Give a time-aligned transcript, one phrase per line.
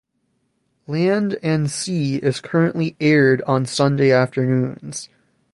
[0.87, 5.09] "Land and Sea" is currently aired on Sunday afternoons.